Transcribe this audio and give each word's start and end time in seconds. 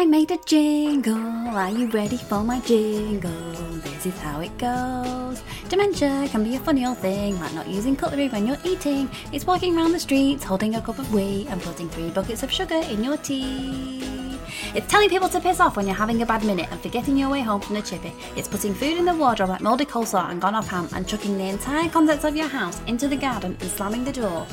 I 0.00 0.06
made 0.06 0.30
a 0.30 0.38
jingle. 0.46 1.14
Are 1.14 1.68
you 1.68 1.86
ready 1.90 2.16
for 2.16 2.42
my 2.42 2.58
jingle? 2.60 3.52
This 3.84 4.06
is 4.06 4.18
how 4.20 4.40
it 4.40 4.56
goes. 4.56 5.42
Dementia 5.68 6.26
can 6.30 6.42
be 6.42 6.56
a 6.56 6.58
funny 6.58 6.86
old 6.86 6.96
thing, 6.96 7.38
like 7.38 7.52
not 7.52 7.68
using 7.68 7.94
cutlery 7.94 8.30
when 8.30 8.46
you're 8.46 8.56
eating. 8.64 9.10
It's 9.30 9.46
walking 9.46 9.76
around 9.76 9.92
the 9.92 10.00
streets, 10.00 10.42
holding 10.42 10.74
a 10.74 10.80
cup 10.80 10.98
of 10.98 11.12
wheat, 11.12 11.48
and 11.50 11.60
putting 11.60 11.90
three 11.90 12.08
buckets 12.08 12.42
of 12.42 12.50
sugar 12.50 12.80
in 12.88 13.04
your 13.04 13.18
tea. 13.18 14.38
It's 14.74 14.86
telling 14.86 15.10
people 15.10 15.28
to 15.28 15.38
piss 15.38 15.60
off 15.60 15.76
when 15.76 15.86
you're 15.86 15.94
having 15.94 16.22
a 16.22 16.24
bad 16.24 16.46
minute 16.46 16.68
and 16.70 16.80
forgetting 16.80 17.18
your 17.18 17.28
way 17.28 17.42
home 17.42 17.60
from 17.60 17.74
the 17.74 17.82
chippy. 17.82 18.14
It's 18.36 18.48
putting 18.48 18.72
food 18.72 18.96
in 18.96 19.04
the 19.04 19.14
wardrobe 19.14 19.50
like 19.50 19.60
mouldy 19.60 19.84
coleslaw 19.84 20.30
and 20.30 20.40
gone 20.40 20.54
off 20.54 20.68
ham 20.68 20.88
and 20.94 21.06
chucking 21.06 21.36
the 21.36 21.44
entire 21.44 21.90
contents 21.90 22.24
of 22.24 22.34
your 22.34 22.48
house 22.48 22.80
into 22.86 23.06
the 23.06 23.16
garden 23.16 23.54
and 23.60 23.70
slamming 23.70 24.04
the 24.04 24.12
door. 24.12 24.46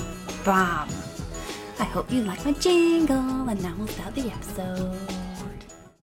Bam! 0.43 0.89
I 1.79 1.86
hope 1.86 2.11
you 2.11 2.23
like 2.23 2.43
my 2.43 2.52
jingle, 2.52 3.48
and 3.48 3.64
now 3.64 3.75
we'll 3.77 3.88
start 3.88 4.14
the 4.14 4.29
episode. 4.29 5.16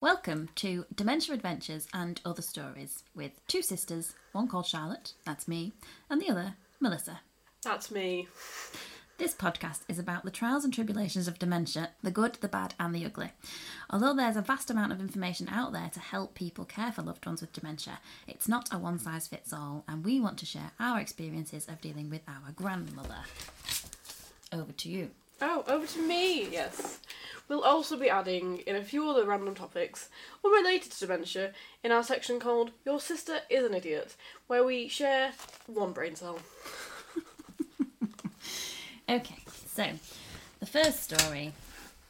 Welcome 0.05 0.51
to 0.57 0.85
Dementia 0.95 1.35
Adventures 1.35 1.89
and 1.95 2.21
Other 2.27 2.43
Stories 2.43 3.05
with 3.15 3.41
two 3.47 3.63
sisters, 3.63 4.13
one 4.33 4.49
called 4.49 4.67
Charlotte, 4.67 5.15
that's 5.25 5.49
me, 5.49 5.73
and 6.11 6.21
the 6.21 6.29
other, 6.29 6.57
Melissa. 6.79 7.21
That's 7.63 7.91
me. 7.91 8.29
This 9.17 9.35
podcast 9.35 9.81
is 9.89 9.99
about 9.99 10.27
the 10.27 10.31
trials 10.31 10.63
and 10.63 10.75
tribulations 10.75 11.27
of 11.27 11.39
dementia, 11.39 11.93
the 12.03 12.11
good, 12.11 12.35
the 12.43 12.49
bad, 12.49 12.75
and 12.79 12.95
the 12.95 13.07
ugly. 13.07 13.33
Although 13.89 14.13
there's 14.13 14.37
a 14.37 14.43
vast 14.43 14.69
amount 14.71 14.93
of 14.93 15.01
information 15.01 15.49
out 15.49 15.73
there 15.73 15.89
to 15.95 16.01
help 16.01 16.35
people 16.35 16.67
care 16.67 16.93
for 16.93 17.01
loved 17.01 17.25
ones 17.25 17.41
with 17.41 17.55
dementia, 17.55 17.99
it's 18.29 18.47
not 18.47 18.75
a 18.75 18.79
one 18.79 18.99
size 18.99 19.27
fits 19.27 19.55
all, 19.55 19.85
and 19.89 20.05
we 20.05 20.21
want 20.21 20.37
to 20.41 20.45
share 20.45 20.73
our 20.79 21.01
experiences 21.01 21.67
of 21.67 21.81
dealing 21.81 22.11
with 22.11 22.29
our 22.29 22.53
grandmother. 22.53 23.21
Over 24.53 24.73
to 24.73 24.91
you. 24.91 25.13
Oh, 25.47 25.63
over 25.69 25.87
to 25.87 25.99
me, 26.01 26.49
yes. 26.49 27.01
We'll 27.49 27.65
also 27.65 27.99
be 27.99 28.09
adding 28.09 28.61
in 28.67 28.77
a 28.77 28.83
few 28.83 29.11
other 29.11 29.27
random 29.27 29.55
topics 29.55 30.09
unrelated 30.43 30.91
to 30.93 30.99
dementia 31.01 31.53
in 31.83 31.93
our 31.93 32.03
section 32.03 32.41
called 32.41 32.71
Your 32.87 32.99
Sister 32.99 33.41
is 33.51 33.63
an 33.63 33.75
Idiot, 33.75 34.17
where 34.47 34.65
we 34.65 34.89
share 34.89 35.33
one 35.67 35.93
brain 35.93 36.17
cell. 36.17 36.39
Okay, 39.07 39.37
so 39.67 39.87
the 40.61 40.67
first 40.67 41.03
story 41.03 41.53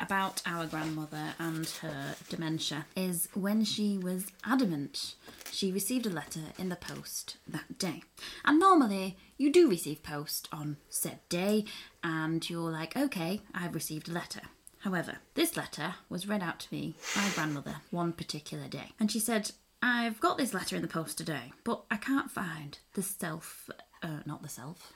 about 0.04 0.42
our 0.44 0.66
grandmother 0.66 1.34
and 1.38 1.66
her 1.80 2.14
dementia 2.28 2.84
is 2.94 3.28
when 3.34 3.64
she 3.64 3.96
was 3.96 4.26
adamant 4.44 5.14
she 5.50 5.72
received 5.72 6.04
a 6.04 6.10
letter 6.10 6.40
in 6.58 6.68
the 6.68 6.76
post 6.76 7.36
that 7.46 7.78
day. 7.78 8.02
And 8.44 8.58
normally 8.58 9.16
you 9.38 9.52
do 9.52 9.68
receive 9.68 10.02
post 10.02 10.48
on 10.52 10.76
said 10.88 11.20
day, 11.28 11.64
and 12.02 12.48
you're 12.50 12.70
like, 12.70 12.96
okay, 12.96 13.40
I've 13.54 13.74
received 13.74 14.08
a 14.08 14.12
letter. 14.12 14.40
However, 14.80 15.18
this 15.34 15.56
letter 15.56 15.94
was 16.08 16.28
read 16.28 16.42
out 16.42 16.58
to 16.60 16.74
me 16.74 16.96
by 17.14 17.30
grandmother 17.34 17.76
one 17.90 18.12
particular 18.12 18.66
day, 18.68 18.92
and 18.98 19.10
she 19.10 19.20
said, 19.20 19.52
I've 19.80 20.20
got 20.20 20.38
this 20.38 20.52
letter 20.52 20.76
in 20.76 20.82
the 20.82 20.88
post 20.88 21.16
today, 21.18 21.52
but 21.62 21.84
I 21.90 21.96
can't 21.96 22.30
find 22.30 22.76
the 22.94 23.02
self, 23.02 23.70
uh, 24.02 24.20
not 24.26 24.42
the 24.42 24.48
self, 24.48 24.92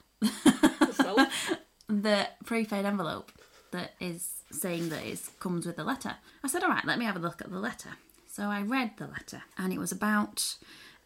So, 0.95 1.27
the 1.89 2.29
prepaid 2.45 2.85
envelope 2.85 3.33
that 3.73 3.95
is 4.01 4.43
saying 4.51 4.89
that 4.91 5.05
it 5.05 5.21
comes 5.41 5.67
with 5.67 5.77
the 5.77 5.85
letter. 5.85 6.17
I 6.43 6.49
said, 6.49 6.63
all 6.63 6.71
right, 6.71 6.85
let 6.85 6.99
me 6.99 7.05
have 7.05 7.17
a 7.17 7.21
look 7.21 7.41
at 7.41 7.51
the 7.51 7.59
letter. 7.59 7.91
So 8.27 8.45
I 8.45 8.63
read 8.63 8.93
the 8.97 9.07
letter, 9.07 9.43
and 9.57 9.73
it 9.73 9.79
was 9.79 9.93
about 9.93 10.57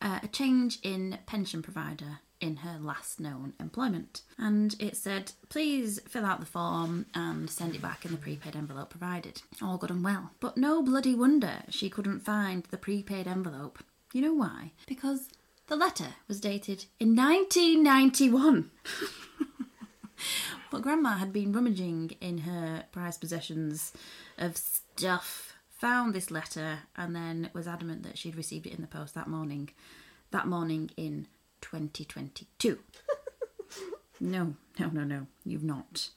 uh, 0.00 0.20
a 0.22 0.28
change 0.28 0.78
in 0.83 1.18
pension 1.27 1.62
provider 1.62 2.18
in 2.42 2.56
her 2.56 2.77
last 2.80 3.20
known 3.20 3.55
employment. 3.60 4.22
And 4.36 4.74
it 4.80 4.96
said, 4.96 5.33
please 5.48 6.00
fill 6.08 6.27
out 6.27 6.40
the 6.40 6.46
form 6.46 7.06
and 7.14 7.48
send 7.48 7.74
it 7.74 7.80
back 7.80 8.05
in 8.05 8.10
the 8.10 8.16
prepaid 8.18 8.56
envelope 8.56 8.90
provided. 8.90 9.42
All 9.62 9.78
good 9.78 9.90
and 9.90 10.05
well. 10.05 10.33
But 10.40 10.56
no 10.56 10.83
bloody 10.83 11.14
wonder 11.14 11.62
she 11.70 11.88
couldn't 11.88 12.20
find 12.20 12.64
the 12.64 12.77
prepaid 12.77 13.28
envelope. 13.28 13.78
You 14.12 14.22
know 14.22 14.34
why? 14.34 14.72
Because 14.86 15.28
the 15.68 15.77
letter 15.77 16.16
was 16.27 16.40
dated 16.40 16.86
in 16.98 17.14
1991. 17.14 18.70
But 20.72 20.80
Grandma 20.80 21.18
had 21.18 21.34
been 21.34 21.52
rummaging 21.52 22.12
in 22.22 22.38
her 22.38 22.84
prized 22.92 23.20
possessions 23.20 23.92
of 24.38 24.56
stuff, 24.56 25.52
found 25.68 26.14
this 26.14 26.30
letter, 26.30 26.78
and 26.96 27.14
then 27.14 27.50
was 27.52 27.68
adamant 27.68 28.05
that 28.05 28.16
she'd 28.16 28.36
received 28.36 28.66
it 28.66 28.72
in 28.72 28.80
the 28.80 28.86
post 28.86 29.14
that 29.14 29.28
morning. 29.28 29.68
That 30.30 30.46
morning 30.46 30.90
in 30.96 31.27
2022. 31.60 32.78
no, 34.20 34.55
no, 34.80 34.88
no, 34.88 35.05
no, 35.05 35.27
you've 35.44 35.62
not. 35.62 36.08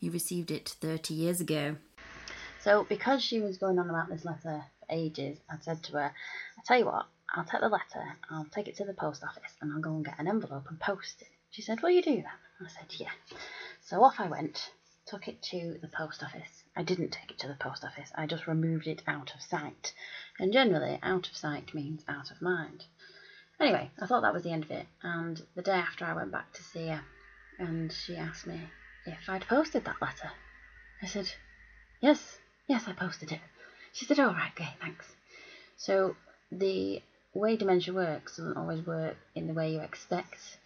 You 0.00 0.10
received 0.10 0.50
it 0.50 0.76
30 0.80 1.12
years 1.12 1.42
ago. 1.42 1.76
So, 2.58 2.86
because 2.88 3.22
she 3.22 3.40
was 3.40 3.58
going 3.58 3.78
on 3.78 3.90
about 3.90 4.08
this 4.08 4.24
letter 4.24 4.40
for 4.40 4.64
ages, 4.88 5.36
I 5.50 5.56
said 5.60 5.82
to 5.82 5.92
her, 5.92 6.14
I 6.58 6.62
tell 6.64 6.78
you 6.78 6.86
what, 6.86 7.04
I'll 7.34 7.44
take 7.44 7.60
the 7.60 7.68
letter, 7.68 8.16
I'll 8.30 8.46
take 8.46 8.66
it 8.66 8.76
to 8.78 8.84
the 8.86 8.94
post 8.94 9.22
office, 9.22 9.52
and 9.60 9.70
I'll 9.70 9.80
go 9.80 9.90
and 9.90 10.06
get 10.06 10.18
an 10.18 10.26
envelope 10.26 10.70
and 10.70 10.80
post 10.80 11.20
it. 11.20 11.28
She 11.50 11.60
said, 11.60 11.82
Will 11.82 11.90
you 11.90 12.00
do 12.00 12.16
that? 12.22 12.38
I 12.64 12.68
said, 12.68 12.86
Yeah. 12.98 13.10
So 13.90 14.04
off 14.04 14.20
I 14.20 14.28
went, 14.28 14.70
took 15.04 15.26
it 15.26 15.42
to 15.50 15.76
the 15.82 15.88
post 15.88 16.22
office. 16.22 16.62
I 16.76 16.84
didn't 16.84 17.10
take 17.10 17.32
it 17.32 17.40
to 17.40 17.48
the 17.48 17.56
post 17.56 17.84
office, 17.84 18.12
I 18.14 18.24
just 18.24 18.46
removed 18.46 18.86
it 18.86 19.02
out 19.08 19.34
of 19.34 19.42
sight. 19.42 19.92
And 20.38 20.52
generally, 20.52 21.00
out 21.02 21.26
of 21.28 21.36
sight 21.36 21.74
means 21.74 22.04
out 22.06 22.30
of 22.30 22.40
mind. 22.40 22.84
Anyway, 23.58 23.90
I 24.00 24.06
thought 24.06 24.20
that 24.20 24.32
was 24.32 24.44
the 24.44 24.52
end 24.52 24.62
of 24.62 24.70
it, 24.70 24.86
and 25.02 25.44
the 25.56 25.62
day 25.62 25.72
after 25.72 26.04
I 26.04 26.12
went 26.12 26.30
back 26.30 26.52
to 26.52 26.62
see 26.62 26.86
her, 26.86 27.02
and 27.58 27.92
she 27.92 28.14
asked 28.16 28.46
me 28.46 28.70
if 29.06 29.28
I'd 29.28 29.48
posted 29.48 29.84
that 29.86 30.00
letter. 30.00 30.30
I 31.02 31.06
said, 31.06 31.28
Yes, 32.00 32.38
yes, 32.68 32.86
I 32.86 32.92
posted 32.92 33.32
it. 33.32 33.40
She 33.92 34.04
said, 34.04 34.20
All 34.20 34.32
right, 34.32 34.52
okay, 34.52 34.76
thanks. 34.80 35.16
So 35.76 36.14
the 36.52 37.02
way 37.34 37.56
dementia 37.56 37.92
works 37.92 38.36
doesn't 38.36 38.56
always 38.56 38.86
work 38.86 39.16
in 39.34 39.48
the 39.48 39.54
way 39.54 39.72
you 39.72 39.80
expect. 39.80 40.58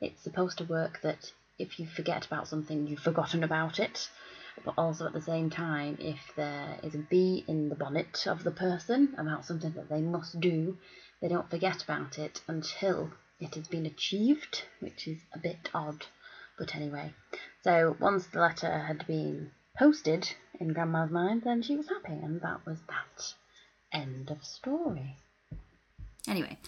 It's 0.00 0.22
supposed 0.22 0.58
to 0.58 0.64
work 0.64 1.00
that 1.02 1.32
if 1.58 1.78
you 1.78 1.86
forget 1.86 2.26
about 2.26 2.48
something, 2.48 2.86
you've 2.86 3.00
forgotten 3.00 3.44
about 3.44 3.78
it. 3.78 4.08
But 4.64 4.74
also 4.76 5.06
at 5.06 5.12
the 5.12 5.20
same 5.20 5.50
time, 5.50 5.98
if 6.00 6.18
there 6.36 6.78
is 6.82 6.94
a 6.94 6.98
bee 6.98 7.44
in 7.46 7.68
the 7.68 7.76
bonnet 7.76 8.26
of 8.26 8.42
the 8.42 8.50
person 8.50 9.14
about 9.16 9.44
something 9.44 9.72
that 9.72 9.88
they 9.88 10.00
must 10.00 10.40
do, 10.40 10.78
they 11.20 11.28
don't 11.28 11.50
forget 11.50 11.82
about 11.82 12.18
it 12.18 12.40
until 12.48 13.12
it 13.40 13.54
has 13.54 13.68
been 13.68 13.86
achieved, 13.86 14.64
which 14.80 15.06
is 15.06 15.18
a 15.32 15.38
bit 15.38 15.70
odd. 15.72 16.06
But 16.58 16.74
anyway, 16.74 17.14
so 17.62 17.96
once 18.00 18.26
the 18.26 18.40
letter 18.40 18.78
had 18.78 19.06
been 19.06 19.52
posted 19.78 20.34
in 20.58 20.72
Grandma's 20.72 21.10
mind, 21.10 21.42
then 21.42 21.62
she 21.62 21.76
was 21.76 21.88
happy, 21.88 22.14
and 22.14 22.40
that 22.40 22.66
was 22.66 22.78
that. 22.88 23.34
End 23.92 24.30
of 24.30 24.44
story. 24.44 25.16
Anyway, 26.26 26.58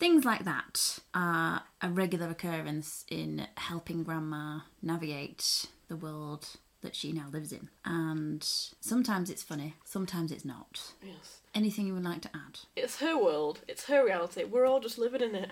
things 0.00 0.24
like 0.24 0.44
that 0.44 0.98
are 1.14 1.62
a 1.80 1.88
regular 1.90 2.30
occurrence 2.30 3.04
in 3.08 3.46
helping 3.56 4.02
Grandma 4.02 4.60
navigate 4.82 5.66
the 5.88 5.96
world 5.96 6.56
that 6.80 6.96
she 6.96 7.12
now 7.12 7.26
lives 7.30 7.52
in. 7.52 7.68
And 7.84 8.42
sometimes 8.42 9.28
it's 9.30 9.42
funny, 9.42 9.74
sometimes 9.84 10.32
it's 10.32 10.44
not. 10.44 10.94
yes. 11.02 11.40
Anything 11.54 11.86
you 11.86 11.94
would 11.94 12.04
like 12.04 12.22
to 12.22 12.30
add? 12.34 12.60
It's 12.76 13.00
her 13.00 13.16
world, 13.22 13.60
it's 13.68 13.84
her 13.86 14.04
reality. 14.04 14.44
We're 14.44 14.66
all 14.66 14.80
just 14.80 14.98
living 14.98 15.20
in 15.20 15.34
it. 15.34 15.50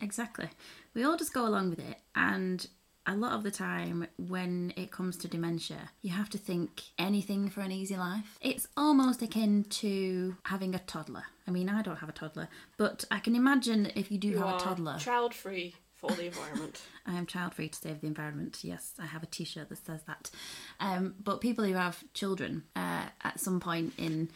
Exactly. 0.00 0.48
We 0.94 1.04
all 1.04 1.18
just 1.18 1.34
go 1.34 1.46
along 1.46 1.70
with 1.70 1.80
it. 1.80 1.98
And 2.14 2.66
a 3.10 3.16
lot 3.16 3.32
of 3.32 3.42
the 3.42 3.50
time, 3.50 4.06
when 4.16 4.72
it 4.76 4.92
comes 4.92 5.16
to 5.16 5.28
dementia, 5.28 5.90
you 6.00 6.10
have 6.12 6.30
to 6.30 6.38
think 6.38 6.82
anything 6.96 7.50
for 7.50 7.60
an 7.60 7.72
easy 7.72 7.96
life. 7.96 8.38
It's 8.40 8.68
almost 8.76 9.20
akin 9.20 9.64
to 9.64 10.36
having 10.44 10.76
a 10.76 10.78
toddler. 10.78 11.24
I 11.46 11.50
mean, 11.50 11.68
I 11.68 11.82
don't 11.82 11.96
have 11.96 12.08
a 12.08 12.12
toddler, 12.12 12.48
but 12.76 13.04
I 13.10 13.18
can 13.18 13.34
imagine 13.34 13.90
if 13.96 14.12
you 14.12 14.18
do 14.18 14.28
You 14.28 14.38
have 14.38 14.60
a 14.60 14.64
toddler. 14.64 14.96
child 14.98 15.34
free 15.34 15.74
for 15.96 16.12
the 16.12 16.26
environment. 16.26 16.82
I 17.06 17.14
am 17.14 17.26
child 17.26 17.54
free 17.54 17.68
to 17.68 17.76
save 17.76 18.00
the 18.00 18.06
environment. 18.06 18.60
Yes, 18.62 18.94
I 19.00 19.06
have 19.06 19.24
a 19.24 19.26
t 19.26 19.42
shirt 19.42 19.70
that 19.70 19.84
says 19.84 20.02
that. 20.06 20.30
Um, 20.78 21.14
but 21.22 21.40
people 21.40 21.64
who 21.64 21.74
have 21.74 22.04
children, 22.14 22.62
uh, 22.76 23.06
at 23.24 23.40
some 23.40 23.58
point 23.58 23.92
in 23.98 24.30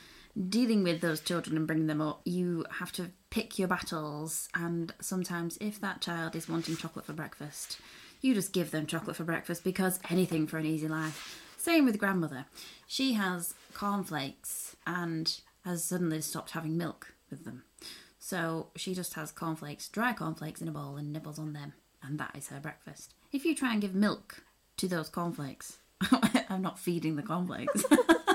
dealing 0.49 0.83
with 0.83 1.01
those 1.01 1.21
children 1.21 1.57
and 1.57 1.65
bringing 1.65 1.87
them 1.87 2.01
up, 2.01 2.23
you 2.25 2.65
have 2.81 2.91
to 2.93 3.13
pick 3.31 3.57
your 3.57 3.69
battles. 3.69 4.49
And 4.53 4.93
sometimes, 5.01 5.59
if 5.61 5.81
that 5.81 6.01
child 6.01 6.35
is 6.35 6.49
wanting 6.49 6.77
chocolate 6.77 7.07
for 7.07 7.13
breakfast, 7.13 7.79
you 8.25 8.33
just 8.35 8.55
give 8.55 8.71
them 8.71 8.87
chocolate 8.87 9.17
for 9.17 9.25
breakfast 9.25 9.63
because 9.63 10.01
anything 10.09 10.47
for 10.47 10.57
an 10.57 10.65
easy 10.65 10.89
life. 10.89 11.43
Same 11.59 11.85
with 11.85 11.99
grandmother. 11.99 12.47
She 12.87 13.13
has 13.13 13.53
cornflakes 13.75 14.77
and 14.87 15.41
has 15.67 15.85
suddenly 15.85 16.23
stopped 16.23 16.53
having 16.53 16.79
milk 16.79 17.15
with 17.31 17.45
them. 17.45 17.65
So 18.19 18.69
she 18.77 18.95
just 18.95 19.13
has 19.15 19.31
cornflakes, 19.31 19.89
dry 19.89 20.15
cornflakes 20.15 20.63
in 20.63 20.69
a 20.69 20.73
bowl 20.73 20.97
and 20.97 21.13
nibbles 21.13 21.39
on 21.39 21.53
them, 21.53 21.75
and 22.03 22.19
that 22.19 22.35
is 22.35 22.49
her 22.49 22.61
breakfast. 22.61 23.13
If 23.31 23.45
you 23.45 23.55
try 23.55 23.73
and 23.73 23.83
give 23.83 23.95
milk 23.95 24.43
to 24.79 24.89
those 24.89 25.11
cornflakes, 25.11 25.77
I'm 26.49 26.63
not 26.63 26.79
feeding 26.79 27.17
the 27.17 27.23
cornflakes. 27.23 27.85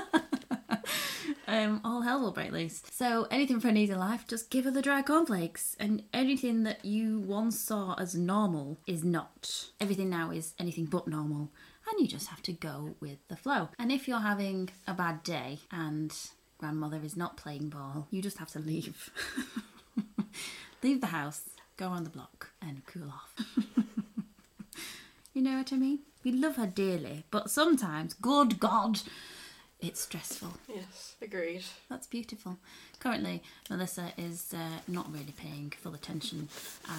um, 1.50 1.80
all 1.84 2.02
hell 2.02 2.20
will 2.20 2.32
break 2.32 2.52
loose. 2.52 2.82
So 2.90 3.26
anything 3.30 3.60
for 3.60 3.68
an 3.68 3.76
easy 3.76 3.94
life, 3.94 4.26
just 4.26 4.50
give 4.50 4.64
her 4.64 4.70
the 4.70 4.82
dry 4.82 5.02
cornflakes, 5.02 5.76
and 5.78 6.02
anything 6.12 6.62
that 6.62 6.84
you 6.84 7.18
once 7.20 7.58
saw 7.58 7.94
as 7.98 8.14
normal 8.14 8.78
is 8.86 9.04
not. 9.04 9.66
Everything 9.80 10.08
now 10.08 10.30
is 10.30 10.54
anything 10.58 10.86
but 10.86 11.08
normal, 11.08 11.50
and 11.90 12.00
you 12.00 12.06
just 12.06 12.28
have 12.28 12.42
to 12.42 12.52
go 12.52 12.94
with 13.00 13.18
the 13.28 13.36
flow. 13.36 13.68
And 13.78 13.90
if 13.92 14.08
you're 14.08 14.20
having 14.20 14.70
a 14.86 14.94
bad 14.94 15.22
day 15.22 15.58
and 15.70 16.14
grandmother 16.60 17.00
is 17.02 17.16
not 17.16 17.38
playing 17.38 17.70
ball. 17.70 18.06
You 18.10 18.20
just 18.20 18.36
have 18.36 18.50
to 18.50 18.58
leave. 18.58 19.10
leave 20.82 21.00
the 21.00 21.06
house, 21.06 21.48
go 21.78 21.88
on 21.88 22.04
the 22.04 22.10
block, 22.10 22.50
and 22.60 22.84
cool 22.84 23.08
off. 23.08 23.34
you 25.34 25.40
know 25.40 25.56
what 25.56 25.72
I 25.72 25.76
mean? 25.76 26.00
We 26.22 26.32
love 26.32 26.56
her 26.56 26.66
dearly, 26.66 27.24
but 27.30 27.50
sometimes, 27.50 28.12
good 28.12 28.60
God, 28.60 29.00
it's 29.82 30.00
stressful. 30.00 30.54
Yes, 30.68 31.14
agreed. 31.22 31.64
That's 31.88 32.06
beautiful. 32.06 32.58
Currently, 32.98 33.42
Melissa 33.68 34.12
is 34.18 34.54
uh, 34.54 34.80
not 34.86 35.12
really 35.12 35.32
paying 35.36 35.72
full 35.80 35.94
attention 35.94 36.48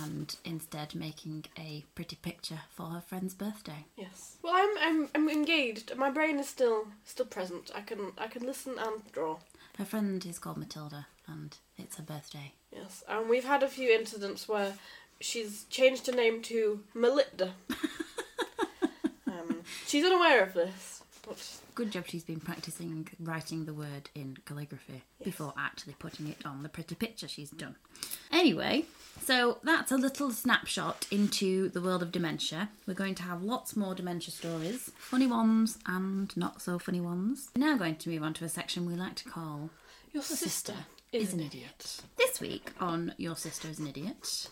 and 0.04 0.36
instead 0.44 0.96
making 0.96 1.46
a 1.58 1.84
pretty 1.96 2.16
picture 2.16 2.62
for 2.70 2.88
her 2.88 3.02
friend's 3.02 3.34
birthday. 3.34 3.86
Yes. 3.96 4.38
Well, 4.42 4.54
I'm 4.56 4.78
I'm 4.80 5.10
I'm 5.16 5.30
engaged. 5.30 5.96
My 5.96 6.10
brain 6.10 6.40
is 6.40 6.48
still 6.48 6.88
still 7.06 7.26
present. 7.26 7.72
I 7.76 7.82
can 7.82 8.14
I 8.18 8.28
can 8.28 8.46
listen 8.46 8.74
and 8.80 9.12
draw. 9.12 9.38
Her 9.78 9.86
friend 9.86 10.26
is 10.26 10.40
called 10.40 10.58
Matilda 10.58 11.08
and 11.28 11.56
it's 11.78 11.98
her 11.98 12.04
birthday. 12.04 12.54
Yes, 12.72 13.04
and 13.08 13.30
we've 13.30 13.46
had 13.46 13.64
a 13.64 13.68
few 13.68 13.90
incidents 13.90 14.48
where 14.48 14.74
she's 15.20 15.66
changed 15.70 16.08
her 16.08 16.14
name 16.14 16.42
to 16.44 16.82
Melitda. 16.96 17.52
um, 19.28 19.62
she's 19.86 20.06
unaware 20.06 20.44
of 20.44 20.54
this, 20.54 21.04
but 21.28 21.61
Good 21.74 21.92
job 21.92 22.06
she's 22.08 22.24
been 22.24 22.40
practicing 22.40 23.08
writing 23.20 23.66
the 23.66 23.74
word 23.74 24.10
in 24.14 24.38
calligraphy 24.46 25.04
before 25.24 25.54
actually 25.58 25.96
putting 26.00 26.28
it 26.28 26.46
on 26.46 26.64
the 26.64 26.70
pretty 26.70 26.96
picture 26.96 27.28
she's 27.28 27.50
done. 27.50 27.76
Anyway, 28.32 28.86
so 29.22 29.60
that's 29.64 29.92
a 29.92 29.98
little 29.98 30.32
snapshot 30.32 31.08
into 31.12 31.70
the 31.70 31.82
world 31.82 32.02
of 32.02 32.12
dementia. 32.12 32.70
We're 32.86 32.94
going 32.94 33.16
to 33.16 33.24
have 33.24 33.42
lots 33.42 33.76
more 33.76 33.96
dementia 33.96 34.32
stories, 34.32 34.92
funny 34.98 35.28
ones 35.28 35.78
and 35.86 36.36
not 36.36 36.62
so 36.62 36.78
funny 36.78 37.02
ones. 37.02 37.50
We're 37.56 37.66
now 37.66 37.78
going 37.78 37.96
to 37.96 38.10
move 38.10 38.24
on 38.24 38.34
to 38.36 38.46
a 38.46 38.50
section 38.50 38.86
we 38.86 38.96
like 38.96 39.16
to 39.16 39.30
call 39.30 39.70
your 40.14 40.24
sister 40.24 40.74
is 41.14 41.34
an 41.34 41.40
idiot. 41.40 42.02
This 42.18 42.42
week 42.42 42.72
on 42.80 43.14
Your 43.18 43.36
Sister 43.38 43.70
is 43.70 43.80
an 43.80 43.88
Idiot. 43.88 44.50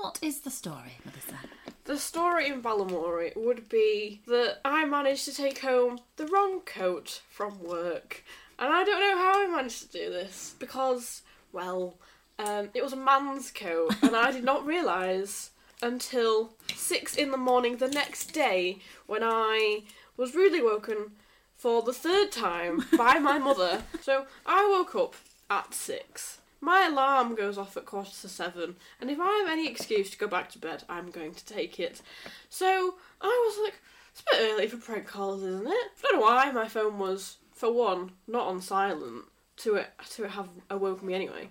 What 0.00 0.18
is 0.22 0.40
the 0.40 0.50
story, 0.50 0.96
Melissa? 1.04 1.38
The 1.84 1.98
story 1.98 2.48
in 2.48 2.62
Balamory 2.62 3.36
would 3.36 3.68
be 3.68 4.22
that 4.26 4.60
I 4.64 4.86
managed 4.86 5.26
to 5.26 5.34
take 5.34 5.58
home 5.58 6.00
the 6.16 6.26
wrong 6.26 6.60
coat 6.60 7.20
from 7.28 7.62
work. 7.62 8.24
And 8.58 8.72
I 8.72 8.82
don't 8.82 8.98
know 8.98 9.18
how 9.18 9.44
I 9.44 9.54
managed 9.54 9.82
to 9.82 9.98
do 9.98 10.10
this 10.10 10.54
because, 10.58 11.20
well, 11.52 11.98
um, 12.38 12.70
it 12.72 12.82
was 12.82 12.94
a 12.94 12.96
man's 12.96 13.50
coat 13.50 13.94
and 14.02 14.16
I 14.16 14.30
did 14.30 14.42
not 14.42 14.64
realise 14.64 15.50
until 15.82 16.54
six 16.74 17.14
in 17.14 17.30
the 17.30 17.36
morning 17.36 17.76
the 17.76 17.88
next 17.88 18.32
day 18.32 18.78
when 19.06 19.22
I 19.22 19.82
was 20.16 20.34
rudely 20.34 20.62
woken 20.62 21.12
for 21.58 21.82
the 21.82 21.92
third 21.92 22.32
time 22.32 22.86
by 22.96 23.18
my 23.18 23.38
mother. 23.38 23.82
So 24.00 24.24
I 24.46 24.66
woke 24.66 24.94
up 24.94 25.14
at 25.50 25.74
six. 25.74 26.39
My 26.60 26.86
alarm 26.86 27.34
goes 27.34 27.56
off 27.56 27.76
at 27.76 27.86
quarter 27.86 28.10
to 28.10 28.28
seven, 28.28 28.76
and 29.00 29.10
if 29.10 29.18
I 29.20 29.42
have 29.42 29.48
any 29.50 29.68
excuse 29.68 30.10
to 30.10 30.18
go 30.18 30.26
back 30.26 30.50
to 30.50 30.58
bed, 30.58 30.84
I'm 30.88 31.10
going 31.10 31.34
to 31.34 31.46
take 31.46 31.80
it. 31.80 32.02
So 32.48 32.96
I 33.20 33.26
was 33.26 33.64
like, 33.64 33.80
it's 34.12 34.20
a 34.20 34.24
bit 34.30 34.52
early 34.52 34.68
for 34.68 34.76
prank 34.76 35.06
calls, 35.06 35.42
isn't 35.42 35.66
it? 35.66 35.70
I 35.70 36.02
don't 36.02 36.20
know 36.20 36.26
why 36.26 36.50
my 36.50 36.68
phone 36.68 36.98
was, 36.98 37.38
for 37.54 37.72
one, 37.72 38.12
not 38.26 38.46
on 38.46 38.60
silent 38.60 39.24
to 39.58 39.74
it 39.74 39.88
to 40.10 40.28
have 40.28 40.48
awoken 40.70 41.06
me 41.06 41.14
anyway. 41.14 41.50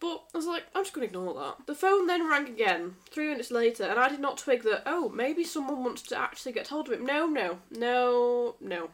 But 0.00 0.22
I 0.34 0.38
was 0.38 0.46
like, 0.46 0.64
I'm 0.74 0.82
just 0.82 0.94
going 0.94 1.06
to 1.06 1.14
ignore 1.14 1.34
that. 1.34 1.66
The 1.66 1.74
phone 1.74 2.06
then 2.06 2.28
rang 2.28 2.46
again, 2.46 2.96
three 3.10 3.28
minutes 3.28 3.50
later, 3.50 3.84
and 3.84 3.98
I 3.98 4.08
did 4.08 4.20
not 4.20 4.38
twig 4.38 4.62
that, 4.62 4.82
oh, 4.86 5.10
maybe 5.10 5.44
someone 5.44 5.84
wants 5.84 6.02
to 6.02 6.18
actually 6.18 6.52
get 6.52 6.68
hold 6.68 6.86
of 6.86 6.94
it. 6.94 7.02
No, 7.02 7.26
no, 7.26 7.58
no, 7.70 8.56
no. 8.60 8.90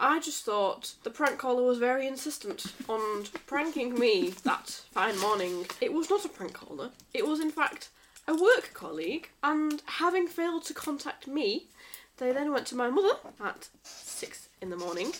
I 0.00 0.18
just 0.18 0.44
thought 0.44 0.94
the 1.02 1.10
prank 1.10 1.38
caller 1.38 1.62
was 1.62 1.76
very 1.76 2.06
insistent 2.06 2.72
on 2.88 3.26
pranking 3.46 3.98
me 3.98 4.30
that 4.44 4.82
fine 4.92 5.18
morning. 5.18 5.66
It 5.80 5.92
was 5.92 6.08
not 6.08 6.24
a 6.24 6.28
prank 6.30 6.54
caller, 6.54 6.90
it 7.12 7.26
was 7.26 7.38
in 7.38 7.50
fact 7.50 7.90
a 8.26 8.34
work 8.34 8.70
colleague, 8.72 9.28
and 9.42 9.82
having 9.84 10.26
failed 10.26 10.64
to 10.64 10.74
contact 10.74 11.26
me, 11.26 11.66
they 12.16 12.32
then 12.32 12.50
went 12.50 12.66
to 12.68 12.76
my 12.76 12.88
mother 12.88 13.16
at 13.44 13.68
six 13.82 14.48
in 14.62 14.70
the 14.70 14.76
morning. 14.76 15.12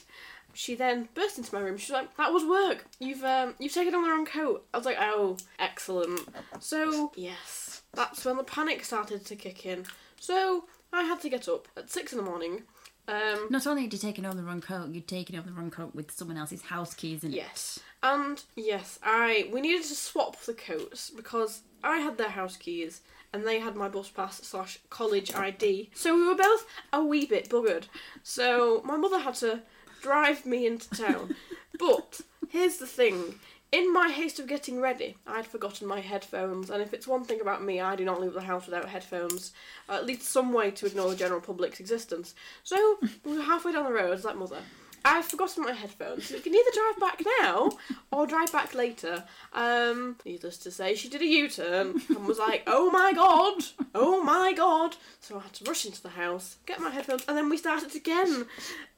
She 0.54 0.74
then 0.74 1.08
burst 1.14 1.36
into 1.36 1.54
my 1.54 1.60
room. 1.60 1.76
She 1.76 1.92
was 1.92 2.00
like, 2.00 2.16
"That 2.16 2.32
was 2.32 2.44
work. 2.44 2.86
You've 2.98 3.22
um, 3.22 3.54
you've 3.58 3.74
taken 3.74 3.94
on 3.94 4.02
the 4.02 4.10
wrong 4.10 4.26
coat." 4.26 4.66
I 4.72 4.78
was 4.78 4.86
like, 4.86 4.98
"Oh, 4.98 5.36
excellent." 5.58 6.26
So 6.58 7.12
yes, 7.14 7.82
that's 7.92 8.24
when 8.24 8.36
the 8.38 8.44
panic 8.44 8.84
started 8.84 9.26
to 9.26 9.36
kick 9.36 9.66
in. 9.66 9.84
So 10.18 10.64
I 10.92 11.02
had 11.02 11.20
to 11.20 11.28
get 11.28 11.48
up 11.48 11.68
at 11.76 11.90
six 11.90 12.12
in 12.12 12.18
the 12.18 12.24
morning. 12.24 12.62
Um, 13.10 13.48
Not 13.50 13.66
only 13.66 13.82
had 13.82 13.92
you 13.92 13.98
taken 13.98 14.24
on 14.24 14.36
the 14.36 14.42
wrong 14.42 14.60
coat, 14.60 14.90
you'd 14.90 15.08
taken 15.08 15.36
on 15.36 15.44
the 15.44 15.52
wrong 15.52 15.70
coat 15.70 15.94
with 15.94 16.12
someone 16.12 16.36
else's 16.36 16.62
house 16.62 16.94
keys 16.94 17.24
in 17.24 17.32
it. 17.32 17.36
Yes. 17.36 17.80
And 18.02 18.42
yes, 18.54 18.98
I 19.02 19.48
we 19.52 19.60
needed 19.60 19.82
to 19.84 19.94
swap 19.94 20.40
the 20.42 20.54
coats 20.54 21.10
because 21.10 21.62
I 21.82 21.98
had 21.98 22.18
their 22.18 22.30
house 22.30 22.56
keys 22.56 23.00
and 23.32 23.46
they 23.46 23.58
had 23.58 23.76
my 23.76 23.88
bus 23.88 24.08
pass 24.08 24.38
slash 24.38 24.78
college 24.90 25.34
ID. 25.34 25.90
So 25.94 26.14
we 26.14 26.26
were 26.26 26.34
both 26.36 26.66
a 26.92 27.04
wee 27.04 27.26
bit 27.26 27.48
buggered. 27.48 27.84
So 28.22 28.80
my 28.84 28.96
mother 28.96 29.18
had 29.18 29.34
to 29.36 29.62
drive 30.00 30.46
me 30.46 30.66
into 30.66 30.88
town. 30.90 31.34
but 31.78 32.20
here's 32.48 32.78
the 32.78 32.86
thing. 32.86 33.40
In 33.72 33.92
my 33.92 34.10
haste 34.10 34.40
of 34.40 34.48
getting 34.48 34.80
ready, 34.80 35.16
I'd 35.28 35.46
forgotten 35.46 35.86
my 35.86 36.00
headphones, 36.00 36.70
and 36.70 36.82
if 36.82 36.92
it's 36.92 37.06
one 37.06 37.24
thing 37.24 37.40
about 37.40 37.62
me, 37.62 37.80
I 37.80 37.94
do 37.94 38.04
not 38.04 38.20
leave 38.20 38.32
the 38.32 38.40
house 38.40 38.66
without 38.66 38.88
headphones. 38.88 39.52
Uh, 39.88 39.92
at 39.92 40.06
least 40.06 40.22
some 40.22 40.52
way 40.52 40.72
to 40.72 40.86
ignore 40.86 41.08
the 41.08 41.14
general 41.14 41.40
public's 41.40 41.78
existence. 41.78 42.34
So, 42.64 42.98
we 43.24 43.36
were 43.36 43.44
halfway 43.44 43.72
down 43.72 43.84
the 43.84 43.92
road, 43.92 44.12
it's 44.12 44.24
like, 44.24 44.36
Mother, 44.36 44.58
I've 45.04 45.24
forgotten 45.24 45.62
my 45.62 45.72
headphones. 45.72 46.30
You 46.30 46.40
can 46.40 46.54
either 46.54 46.70
drive 46.74 47.00
back 47.00 47.22
now 47.42 47.70
or 48.10 48.26
drive 48.26 48.52
back 48.52 48.74
later. 48.74 49.24
Um, 49.52 50.16
needless 50.24 50.58
to 50.58 50.70
say, 50.70 50.94
she 50.94 51.08
did 51.08 51.22
a 51.22 51.26
U-turn 51.26 52.02
and 52.08 52.26
was 52.26 52.38
like, 52.38 52.64
"Oh 52.66 52.90
my 52.90 53.12
god, 53.14 53.64
oh 53.94 54.22
my 54.22 54.52
god!" 54.52 54.96
So 55.20 55.38
I 55.38 55.42
had 55.42 55.52
to 55.54 55.64
rush 55.64 55.86
into 55.86 56.02
the 56.02 56.10
house, 56.10 56.56
get 56.66 56.80
my 56.80 56.90
headphones, 56.90 57.24
and 57.26 57.36
then 57.36 57.48
we 57.48 57.56
started 57.56 57.94
again. 57.94 58.46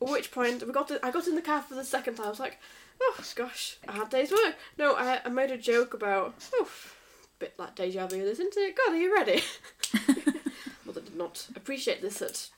At 0.00 0.08
which 0.08 0.32
point 0.32 0.66
we 0.66 0.72
got 0.72 0.88
to, 0.88 1.04
I 1.06 1.10
got 1.10 1.28
in 1.28 1.36
the 1.36 1.42
car 1.42 1.62
for 1.62 1.74
the 1.74 1.84
second 1.84 2.16
time. 2.16 2.26
I 2.26 2.30
was 2.30 2.40
like, 2.40 2.58
"Oh 3.00 3.24
gosh, 3.34 3.76
a 3.86 3.92
hard 3.92 4.10
day's 4.10 4.30
work." 4.30 4.56
No, 4.78 4.94
I, 4.94 5.20
I 5.24 5.28
made 5.28 5.50
a 5.50 5.58
joke 5.58 5.94
about, 5.94 6.34
"Oh, 6.54 6.68
bit 7.38 7.54
like 7.58 7.74
deja 7.74 8.06
vu, 8.06 8.22
this 8.22 8.38
isn't 8.38 8.56
it? 8.56 8.76
God, 8.76 8.92
are 8.92 8.96
you 8.96 9.14
ready?" 9.14 9.42
Mother 10.84 11.00
did 11.00 11.16
not 11.16 11.48
appreciate 11.56 12.02
this 12.02 12.22
at 12.22 12.48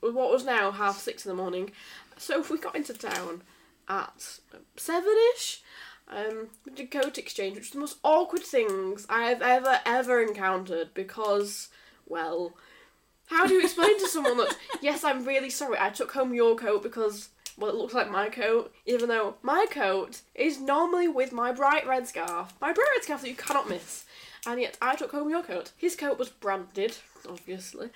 what 0.00 0.30
was 0.30 0.44
now 0.44 0.70
half 0.70 0.98
six 0.98 1.24
in 1.24 1.30
the 1.30 1.42
morning. 1.42 1.70
So 2.16 2.44
we 2.50 2.58
got 2.58 2.76
into 2.76 2.94
town 2.94 3.42
at 3.88 4.40
seven 4.76 5.14
ish. 5.34 5.62
Um, 6.08 6.48
we 6.64 6.72
did 6.72 6.90
coat 6.90 7.18
exchange, 7.18 7.56
which 7.56 7.66
is 7.66 7.70
the 7.72 7.78
most 7.78 7.98
awkward 8.02 8.42
things 8.42 9.06
I 9.08 9.24
have 9.24 9.42
ever 9.42 9.80
ever 9.84 10.22
encountered 10.22 10.94
because, 10.94 11.68
well, 12.06 12.54
how 13.26 13.46
do 13.46 13.54
you 13.54 13.62
explain 13.62 13.98
to 13.98 14.08
someone 14.08 14.38
that 14.38 14.56
yes, 14.82 15.04
I'm 15.04 15.24
really 15.24 15.50
sorry, 15.50 15.76
I 15.78 15.90
took 15.90 16.12
home 16.12 16.32
your 16.34 16.56
coat 16.56 16.82
because 16.82 17.28
well, 17.58 17.70
it 17.70 17.76
looks 17.76 17.94
like 17.94 18.10
my 18.10 18.28
coat, 18.28 18.72
even 18.86 19.08
though 19.08 19.34
my 19.42 19.66
coat 19.70 20.20
is 20.34 20.60
normally 20.60 21.08
with 21.08 21.32
my 21.32 21.52
bright 21.52 21.86
red 21.86 22.06
scarf, 22.06 22.54
my 22.60 22.72
bright 22.72 22.88
red 22.94 23.02
scarf 23.02 23.22
that 23.22 23.28
you 23.28 23.34
cannot 23.34 23.68
miss, 23.68 24.04
and 24.46 24.60
yet 24.60 24.78
I 24.80 24.94
took 24.94 25.12
home 25.12 25.28
your 25.28 25.42
coat. 25.42 25.72
His 25.76 25.96
coat 25.96 26.18
was 26.18 26.28
branded, 26.28 26.96
obviously, 27.28 27.90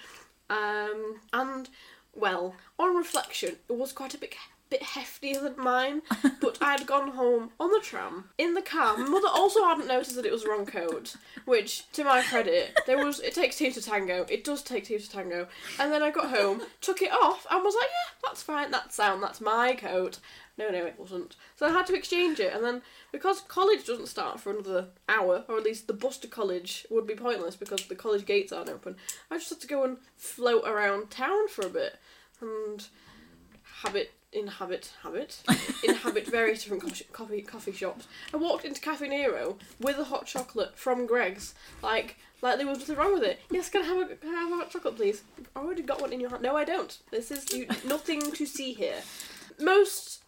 um, 0.51 1.21
and 1.33 1.69
well, 2.15 2.57
on 2.79 2.97
reflection, 2.97 3.57
it 3.69 3.77
was 3.77 3.93
quite 3.93 4.15
a 4.15 4.19
bit 4.19 4.35
bit 4.73 4.83
heftier 4.83 5.43
than 5.43 5.63
mine, 5.63 6.01
but 6.41 6.57
I'd 6.63 6.87
gone 6.87 7.13
home 7.13 7.51
on 7.61 7.71
the 7.71 7.81
tram 7.83 8.31
in 8.39 8.55
the 8.55 8.63
car. 8.63 8.97
My 8.97 9.07
mother 9.07 9.29
also 9.29 9.63
hadn't 9.65 9.87
noticed 9.87 10.17
that 10.17 10.25
it 10.25 10.33
was 10.33 10.45
the 10.45 10.49
wrong 10.49 10.65
coat, 10.65 11.17
which, 11.45 11.91
to 11.93 12.05
my 12.05 12.23
credit, 12.23 12.75
there 12.87 13.05
was. 13.05 13.21
It 13.21 13.35
takes 13.35 13.59
two 13.59 13.71
to 13.71 13.83
tango. 13.83 14.25
It 14.31 14.45
does 14.45 14.63
take 14.63 14.87
two 14.87 14.99
to 14.99 15.11
tango. 15.11 15.47
And 15.79 15.93
then 15.93 16.03
I 16.03 16.11
got 16.11 16.31
home, 16.31 16.63
took 16.81 17.03
it 17.03 17.13
off, 17.13 17.47
and 17.51 17.63
was 17.63 17.75
like, 17.75 17.89
"Yeah, 17.91 18.29
that's 18.29 18.43
fine. 18.43 18.71
That's 18.71 18.95
sound. 18.95 19.23
That's 19.23 19.43
my 19.43 19.75
coat." 19.75 20.19
No, 20.57 20.71
no, 20.71 20.85
it 20.85 20.99
wasn't. 20.99 21.37
So 21.57 21.67
I 21.67 21.71
had 21.71 21.87
to 21.87 21.95
exchange 21.95 22.41
it, 22.41 22.55
and 22.55 22.65
then 22.65 22.81
because 23.11 23.43
college 23.43 23.85
doesn't 23.87 24.09
start 24.09 24.41
for 24.41 24.53
another 24.53 24.89
hour, 25.07 25.45
or 25.49 25.59
at 25.59 25.65
least 25.65 25.87
the 25.87 25.93
bus 25.93 26.17
to 26.19 26.29
college 26.29 26.87
would 26.91 27.07
be 27.07 27.15
pointless 27.15 27.57
because 27.57 27.87
the 27.87 27.95
college 27.95 28.25
gates 28.25 28.53
aren't 28.53 28.71
open. 28.71 28.97
I 29.31 29.37
just 29.37 29.51
had 29.51 29.61
to 29.61 29.67
go 29.67 29.85
and 29.85 29.99
float 30.17 30.67
around 30.67 31.11
town 31.11 31.49
for 31.49 31.67
a 31.67 31.71
bit 31.71 31.97
and 32.41 32.87
habit 33.83 34.13
inhabit 34.33 34.93
habit 35.03 35.43
inhabit 35.85 36.27
various 36.27 36.63
different 36.63 36.83
coffee, 36.83 37.05
coffee 37.13 37.43
coffee 37.43 37.73
shops. 37.73 38.07
I 38.33 38.37
walked 38.37 38.65
into 38.65 38.81
Caffè 38.81 39.09
Nero 39.09 39.59
with 39.81 39.99
a 39.99 40.05
hot 40.05 40.27
chocolate 40.27 40.79
from 40.79 41.07
Greggs, 41.07 41.55
like 41.83 42.17
like 42.41 42.59
there 42.59 42.67
was 42.67 42.79
nothing 42.79 42.97
wrong 42.97 43.15
with 43.15 43.23
it. 43.23 43.41
Yes, 43.51 43.69
can 43.69 43.83
I 43.83 43.87
have 43.87 44.11
a 44.11 44.17
can 44.17 44.35
I 44.35 44.41
have 44.41 44.53
a 44.53 44.57
hot 44.57 44.71
chocolate, 44.71 44.97
please? 44.97 45.23
I 45.55 45.61
already 45.61 45.83
got 45.83 46.01
one 46.01 46.13
in 46.13 46.21
your 46.21 46.31
hand. 46.31 46.43
No, 46.43 46.57
I 46.57 46.65
don't. 46.65 46.97
This 47.11 47.31
is 47.31 47.53
you, 47.53 47.67
nothing 47.87 48.33
to 48.33 48.47
see 48.47 48.73
here. 48.73 49.03
Most, 49.61 50.23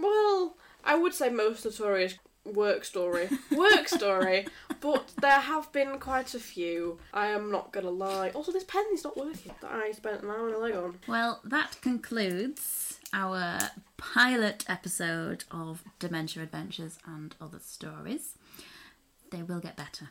well, 0.00 0.56
I 0.84 0.96
would 0.96 1.14
say 1.14 1.28
most 1.28 1.64
notorious 1.64 2.14
work 2.44 2.84
story. 2.84 3.28
Work 3.50 3.88
story. 3.88 4.46
But 4.80 5.12
there 5.20 5.40
have 5.40 5.70
been 5.72 5.98
quite 5.98 6.34
a 6.34 6.40
few. 6.40 6.98
I 7.12 7.28
am 7.28 7.50
not 7.50 7.72
gonna 7.72 7.90
lie. 7.90 8.30
Also, 8.30 8.52
this 8.52 8.64
pen 8.64 8.84
is 8.92 9.04
not 9.04 9.16
working 9.16 9.52
that 9.60 9.70
I 9.70 9.92
spent 9.92 10.22
an 10.22 10.30
hour 10.30 10.46
and 10.46 10.56
a 10.56 10.58
leg 10.58 10.74
on. 10.74 10.98
Well, 11.06 11.40
that 11.44 11.80
concludes 11.82 12.98
our 13.12 13.58
pilot 13.96 14.64
episode 14.68 15.44
of 15.50 15.84
Dementia 15.98 16.42
Adventures 16.42 16.98
and 17.06 17.34
Other 17.40 17.60
Stories. 17.60 18.34
They 19.30 19.42
will 19.42 19.60
get 19.60 19.76
better, 19.76 20.10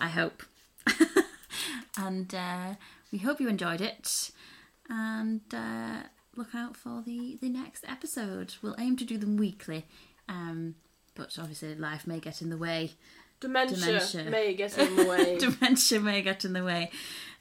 I 0.00 0.08
hope. 0.08 0.42
and 1.98 2.34
uh, 2.34 2.74
we 3.10 3.18
hope 3.18 3.40
you 3.40 3.48
enjoyed 3.48 3.80
it. 3.80 4.30
And 4.88 5.40
uh, 5.52 6.04
look 6.36 6.54
out 6.54 6.76
for 6.76 7.02
the, 7.04 7.38
the 7.40 7.48
next 7.48 7.84
episode. 7.88 8.54
We'll 8.62 8.76
aim 8.78 8.96
to 8.98 9.04
do 9.04 9.18
them 9.18 9.36
weekly, 9.36 9.86
um, 10.28 10.74
but 11.14 11.36
obviously 11.38 11.74
life 11.74 12.06
may 12.06 12.20
get 12.20 12.42
in 12.42 12.50
the 12.50 12.56
way. 12.56 12.92
Dementia, 13.40 13.76
Dementia. 13.76 14.24
may 14.30 14.54
get 14.54 14.78
in 14.78 14.96
the 14.96 15.04
way. 15.04 15.38
Dementia 15.38 16.00
may 16.00 16.22
get 16.22 16.44
in 16.44 16.52
the 16.52 16.64
way 16.64 16.90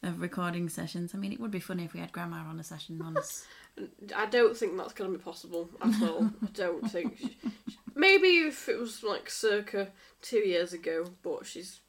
of 0.02 0.20
recording 0.20 0.68
sessions. 0.68 1.14
I 1.14 1.18
mean, 1.18 1.32
it 1.32 1.40
would 1.40 1.52
be 1.52 1.60
funny 1.60 1.86
if 1.86 1.94
we 1.94 2.00
had 2.00 2.12
grandma 2.12 2.38
on 2.38 2.60
a 2.60 2.64
session 2.64 3.02
on 3.02 3.16
us. 3.18 3.46
I 4.16 4.26
don't 4.26 4.56
think 4.56 4.76
that's 4.78 4.94
going 4.94 5.12
to 5.12 5.18
be 5.18 5.24
possible 5.24 5.70
at 5.82 6.02
all. 6.02 6.30
I 6.42 6.48
don't 6.54 6.92
think. 6.92 7.18
She, 7.20 7.38
maybe 7.96 8.28
if 8.40 8.68
it 8.68 8.80
was 8.80 9.04
like 9.04 9.30
circa 9.30 9.90
two 10.22 10.40
years 10.40 10.74
ago, 10.74 11.12
but 11.24 11.46
she's 11.46 11.80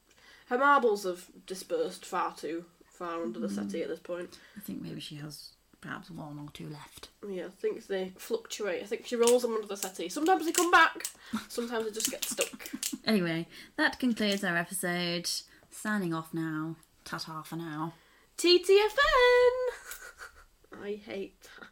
her 0.46 0.58
marbles 0.58 1.04
have 1.04 1.26
dispersed 1.46 2.04
far 2.04 2.34
too 2.34 2.64
far 2.84 3.22
under 3.22 3.40
the 3.40 3.48
mm. 3.48 3.54
settee 3.54 3.82
at 3.82 3.88
this 3.88 3.98
point. 3.98 4.38
I 4.56 4.60
think 4.60 4.80
maybe 4.80 5.00
she 5.00 5.16
has 5.16 5.50
perhaps 5.84 6.10
one 6.10 6.38
or 6.38 6.50
two 6.52 6.68
left. 6.68 7.10
Yeah, 7.28 7.46
I 7.46 7.50
think 7.60 7.86
they 7.86 8.12
fluctuate. 8.16 8.82
I 8.82 8.86
think 8.86 9.06
she 9.06 9.16
rolls 9.16 9.42
them 9.42 9.52
under 9.54 9.66
the 9.66 9.76
settee. 9.76 10.08
Sometimes 10.08 10.46
they 10.46 10.52
come 10.52 10.70
back. 10.70 11.04
Sometimes 11.48 11.84
they 11.84 11.90
just 11.92 12.10
get 12.10 12.24
stuck. 12.24 12.70
Anyway, 13.06 13.46
that 13.76 13.98
concludes 13.98 14.42
our 14.42 14.56
episode. 14.56 15.28
Signing 15.70 16.14
off 16.14 16.32
now. 16.32 16.76
Ta 17.04 17.18
ta 17.18 17.42
for 17.42 17.56
now. 17.56 17.92
TTFN. 18.38 19.50
I 20.82 21.00
hate 21.04 21.36
that. 21.60 21.68